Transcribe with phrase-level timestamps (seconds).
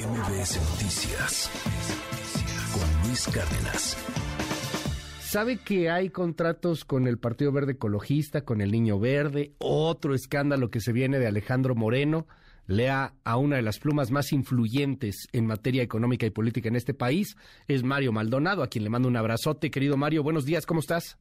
[0.00, 1.50] MBS Noticias
[2.72, 3.96] con Luis Cárdenas.
[5.20, 9.52] ¿Sabe que hay contratos con el Partido Verde Ecologista, con el Niño Verde?
[9.58, 12.26] Otro escándalo que se viene de Alejandro Moreno.
[12.66, 16.94] Lea a una de las plumas más influyentes en materia económica y política en este
[16.94, 17.36] país.
[17.68, 19.70] Es Mario Maldonado, a quien le mando un abrazote.
[19.70, 21.18] Querido Mario, buenos días, ¿cómo estás?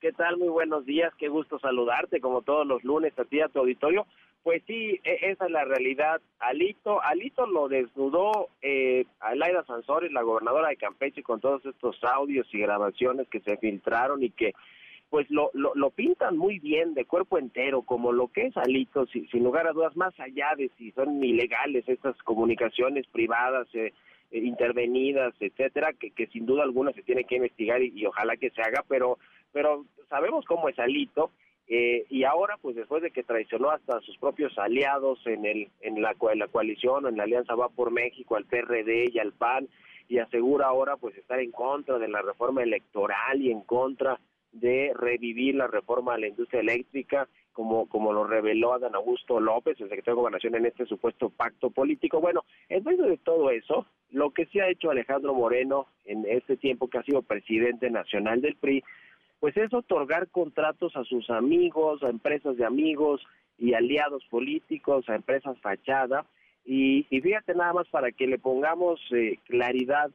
[0.00, 0.38] ¿Qué tal?
[0.38, 4.06] Muy buenos días, qué gusto saludarte como todos los lunes a ti a tu auditorio.
[4.42, 6.20] Pues sí, e, esa es la realidad.
[6.40, 12.02] Alito, Alito lo desnudó eh, a Laida Sansores, la gobernadora de Campeche, con todos estos
[12.02, 14.52] audios y grabaciones que se filtraron y que
[15.10, 19.44] pues lo, lo, pintan muy bien de cuerpo entero, como lo que es Alito, sin
[19.44, 23.92] lugar a dudas, más allá de si son ilegales estas comunicaciones privadas, eh,
[24.30, 28.38] eh, intervenidas, etcétera, que, que sin duda alguna se tiene que investigar y, y ojalá
[28.38, 29.18] que se haga, pero,
[29.52, 31.30] pero sabemos cómo es Alito
[31.68, 35.68] eh, y ahora, pues después de que traicionó hasta a sus propios aliados en, el,
[35.80, 39.68] en, la, la coalición, en la Alianza Va por México, al PRD y al PAN,
[40.08, 44.20] y asegura ahora pues estar en contra de la reforma electoral y en contra
[44.52, 49.80] de revivir la reforma a la industria eléctrica, como, como lo reveló Adán Augusto López,
[49.80, 52.20] el secretario de Gobernación, en este supuesto pacto político.
[52.20, 56.56] Bueno, en medio de todo eso, lo que sí ha hecho Alejandro Moreno en este
[56.56, 58.82] tiempo que ha sido presidente nacional del PRI,
[59.42, 63.20] pues es otorgar contratos a sus amigos, a empresas de amigos
[63.58, 66.24] y aliados políticos, a empresas fachada.
[66.64, 70.12] Y, fíjate nada más para que le pongamos eh, claridad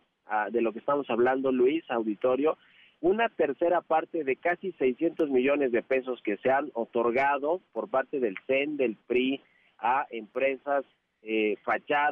[0.52, 2.58] de lo que estamos hablando, Luis, auditorio,
[3.02, 8.22] una tercera parte de casi 600 millones de pesos que se han otorgado por parte
[8.22, 9.42] del CEN, del PRI,
[9.78, 10.86] a empresas
[11.24, 11.58] eh,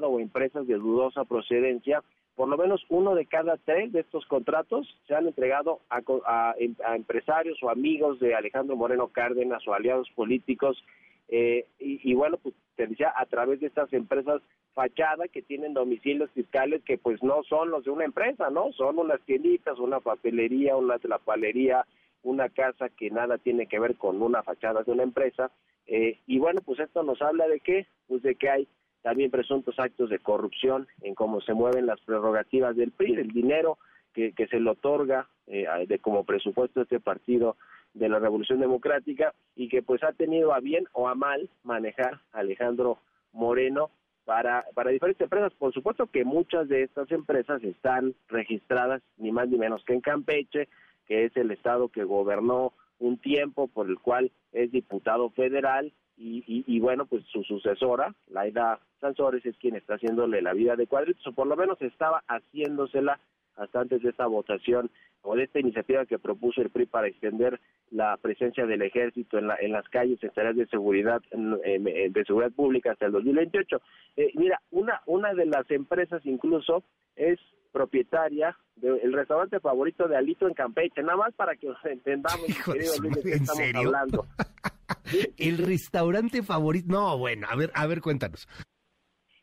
[0.02, 2.04] o empresas de dudosa procedencia,
[2.36, 6.56] por lo menos uno de cada tres de estos contratos se han entregado a,
[6.96, 10.84] empresarios o amigos de Alejandro Moreno Cárdenas o aliados políticos.
[11.30, 14.42] Eh, y, bueno, pues te decía, a través de estas empresas
[14.74, 18.74] fachada que tienen domicilios fiscales que pues no son los de una empresa, ¿no?
[18.74, 21.86] Son unas tienditas, una papelería, una tlapalería,
[22.24, 25.52] una casa que nada tiene que ver con una fachada de una empresa.
[25.88, 27.88] Eh, y bueno, pues esto nos habla de qué?
[28.08, 28.68] Pues de que hay
[29.06, 33.78] también presuntos actos de corrupción en cómo se mueven las prerrogativas del PRI, el dinero
[34.12, 37.56] que, se le otorga eh, de como presupuesto a este partido
[37.94, 42.20] de la Revolución Democrática y que pues ha tenido a bien o a mal manejar
[42.34, 42.98] Alejandro
[43.32, 43.92] Moreno
[44.26, 45.54] para, para diferentes empresas.
[45.54, 50.02] Por supuesto que muchas de estas empresas están registradas ni más ni menos que en
[50.02, 50.68] Campeche,
[51.06, 56.80] que es el estado que gobernó un tiempo por el cual es diputado federal y,
[56.80, 61.34] bueno, pues su sucesora, Laida Sansores, es quien está haciéndole la vida de cuadritos, o
[61.34, 63.20] por lo menos estaba haciéndosela
[63.58, 64.90] hasta antes de esta votación
[65.22, 67.60] o de esta iniciativa que propuso el PRI para extender
[67.92, 72.52] la presencia del ejército en, la, en las calles en tareas de seguridad de seguridad
[72.52, 73.82] pública hasta el 2028.
[74.18, 76.84] Eh, mira, una una de las empresas incluso
[77.16, 77.40] es
[77.72, 83.16] propietaria del restaurante favorito de Alito en Campeche, nada más para que entendamos, querido Luis,
[83.16, 84.26] de qué estamos hablando.
[85.38, 86.88] El restaurante favorito.
[86.90, 88.48] No, bueno, a ver, a ver, cuéntanos.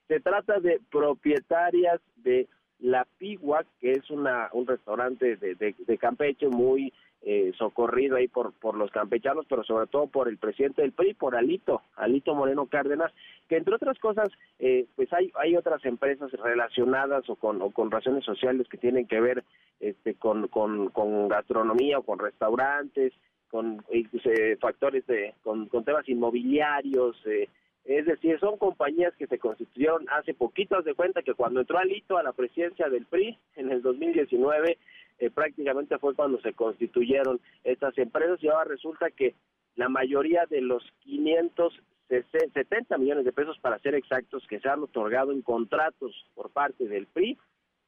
[0.09, 2.48] Se trata de propietarias de
[2.78, 8.53] La Pigua, que es una, un restaurante de, de, Campeche muy eh, socorrido ahí por,
[8.53, 12.66] por los campechanos, pero sobre todo por el presidente del PRI, por Alito, Alito Moreno
[12.66, 13.12] Cárdenas,
[13.49, 14.28] que entre otras cosas,
[14.59, 19.06] eh, pues hay, hay otras empresas relacionadas o con, o con razones sociales que tienen
[19.06, 19.44] que ver
[19.81, 23.12] este, con, con, con gastronomía o con restaurantes,
[23.53, 27.49] con eh, factores de, con, temas inmobiliarios, eh,
[27.84, 32.16] es decir, son compañías que se constituyeron hace poquito, de cuenta que cuando entró Alito
[32.16, 34.78] a la presidencia del PRI en el 2019,
[35.19, 39.34] eh, prácticamente fue cuando se constituyeron estas empresas y ahora resulta que
[39.77, 45.33] la mayoría de los 570 millones de pesos, para ser exactos, que se han otorgado
[45.33, 47.39] en contratos por parte del PRI,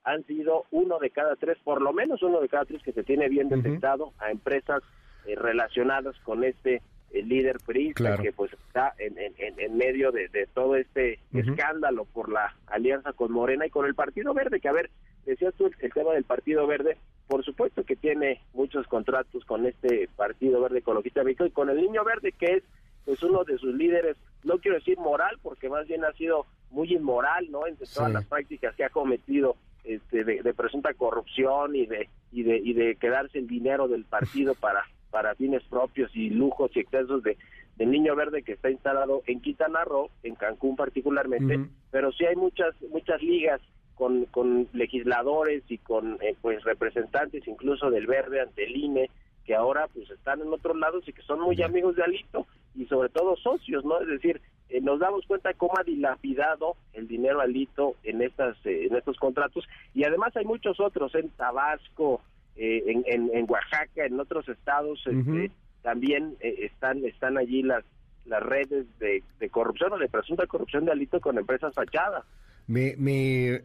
[0.04, 3.04] han sido uno de cada tres, por lo menos uno de cada tres que se
[3.04, 4.82] tiene bien detectado a empresas
[5.26, 6.82] eh, relacionadas con este
[7.14, 12.30] el eh, líder PRI que pues está en, en, medio de, todo este escándalo por
[12.30, 14.90] la alianza con Morena y con el Partido Verde, que a ver,
[15.24, 20.08] decías tú el, tema del Partido Verde, por supuesto que tiene muchos contratos con este
[20.16, 22.62] Partido Verde Ecologista México y con el Niño Verde, que es
[23.04, 26.92] pues uno de sus líderes, no quiero decir moral, porque más bien ha sido muy
[26.92, 27.66] inmoral, ¿no?
[27.66, 32.42] Entre todas las prácticas que ha cometido este, de, de, presunta corrupción y de, y
[32.42, 36.80] de y de quedarse el dinero del partido para para fines propios y lujos y
[36.80, 37.36] excesos de
[37.76, 42.36] del Niño Verde que está instalado en Quintana Roo, en Cancún particularmente, pero sí hay
[42.36, 43.60] muchas muchas ligas
[43.94, 49.10] con, con legisladores y con eh, pues representantes incluso del Verde ante el INE
[49.44, 52.86] que ahora pues están en otros lados y que son muy amigos de Alito y
[52.86, 54.00] sobre todo socios, ¿no?
[54.00, 58.56] Es decir, eh, nos damos cuenta de cómo ha dilapidado el dinero Alito en estas
[58.64, 59.64] eh, en estos contratos
[59.94, 62.22] y además hay muchos otros en Tabasco,
[62.56, 65.50] eh, en, en, Oaxaca, en otros estados este,
[65.82, 67.84] también están están allí las
[68.24, 72.24] las redes de, corrupción o de presunta corrupción de Alito con empresas fachadas.
[72.66, 73.60] Me, me,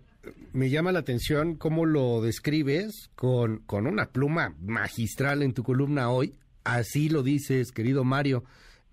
[0.53, 6.09] me llama la atención cómo lo describes con, con una pluma magistral en tu columna
[6.09, 6.35] hoy.
[6.63, 8.43] Así lo dices, querido Mario.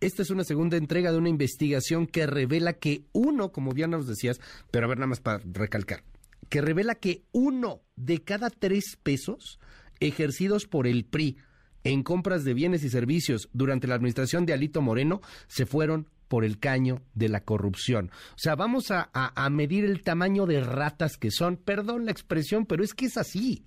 [0.00, 4.06] Esta es una segunda entrega de una investigación que revela que uno, como bien nos
[4.06, 4.40] decías,
[4.70, 6.04] pero a ver nada más para recalcar,
[6.50, 9.58] que revela que uno de cada tres pesos
[10.00, 11.38] ejercidos por el PRI
[11.82, 16.44] en compras de bienes y servicios durante la administración de Alito Moreno se fueron por
[16.44, 18.10] el caño de la corrupción.
[18.30, 19.10] O sea, vamos a,
[19.50, 21.56] medir el tamaño de ratas que son.
[21.56, 23.64] Perdón la expresión, pero es que es así.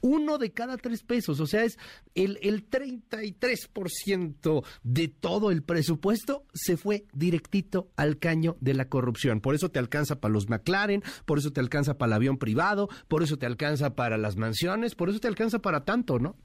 [0.00, 1.76] Uno de cada tres pesos, o sea, es
[2.14, 9.40] el, el 33% de todo el presupuesto se fue directito al caño de la corrupción.
[9.40, 12.88] Por eso te alcanza para los McLaren, por eso te alcanza para el avión privado,
[13.08, 16.36] por eso te alcanza para las mansiones, por eso te alcanza para tanto, ¿no?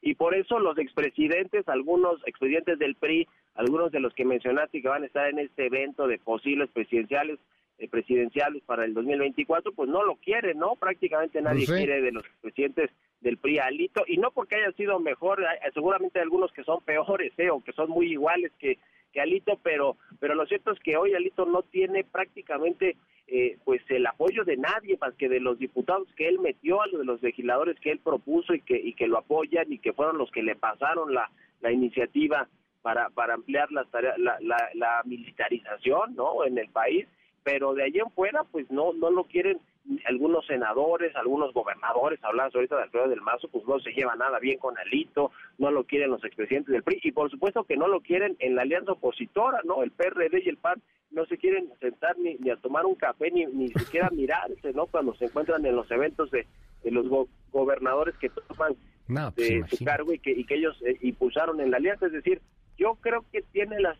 [0.00, 4.88] Y por eso los expresidentes, algunos expresidentes del PRI, algunos de los que mencionaste que
[4.88, 7.38] van a estar en este evento de posibles presidenciales,
[7.78, 10.76] eh, presidenciales para el 2024, pues no lo quieren, ¿no?
[10.76, 12.90] Prácticamente nadie quiere de los presidentes
[13.20, 15.44] del PRI Alito, y no porque haya sido mejor,
[15.74, 17.50] seguramente hay algunos que son peores, ¿eh?
[17.50, 18.78] o que son muy iguales que,
[19.12, 22.96] que Alito, pero, pero lo cierto es que hoy Alito no tiene prácticamente
[23.28, 26.86] eh, pues el apoyo de nadie más que de los diputados que él metió, a
[26.88, 29.92] los de los legisladores que él propuso y que, y que lo apoyan y que
[29.92, 32.48] fueron los que le pasaron la, la iniciativa
[32.82, 33.86] para, para ampliar la,
[34.18, 36.44] la, la, la militarización ¿no?
[36.44, 37.06] en el país,
[37.44, 39.60] pero de allí en fuera pues no, no lo quieren
[40.06, 44.38] algunos senadores, algunos gobernadores, hablamos ahorita de Alfredo del Mazo, pues no se lleva nada
[44.38, 47.88] bien con Alito, no lo quieren los expresidentes del PRI, y por supuesto que no
[47.88, 49.82] lo quieren en la alianza opositora, ¿no?
[49.82, 50.80] El PRD y el PAN
[51.10, 54.86] no se quieren sentar ni, ni a tomar un café, ni, ni siquiera mirarse, ¿no?
[54.86, 56.46] Cuando se encuentran en los eventos de,
[56.84, 57.06] los
[57.52, 58.74] gobernadores que toman
[59.06, 62.12] pues de su cargo y que, y que ellos eh, impulsaron en la alianza, es
[62.12, 62.40] decir,
[62.82, 63.96] yo creo que tiene las,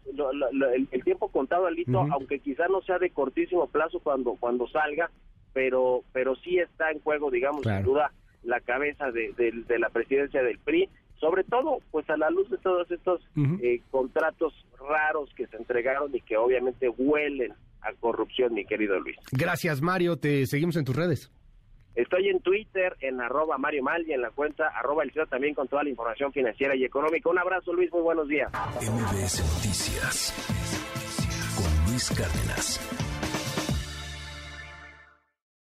[0.90, 5.10] el, tiempo contado Alito, aunque quizá no sea de cortísimo plazo cuando cuando salga,
[5.52, 8.12] pero pero sí está en juego, digamos, sin duda,
[8.42, 9.32] la cabeza de,
[9.78, 10.88] la presidencia del PRI,
[11.20, 13.20] sobre todo, pues a la luz de todos estos
[13.62, 17.52] eh, contratos raros que se entregaron y que obviamente huelen
[17.82, 19.16] a corrupción, mi querido Luis.
[19.30, 20.16] Gracias, Mario.
[20.16, 21.30] Te seguimos en tus redes.
[21.94, 25.68] Estoy en Twitter, en arroba Mario Mal y en la cuenta arroba el también con
[25.68, 27.28] toda la información financiera y económica.
[27.28, 27.92] Un abrazo, Luis.
[27.92, 28.50] Muy buenos días.
[28.80, 30.32] MBS Noticias
[31.56, 33.11] con Luis Cárdenas.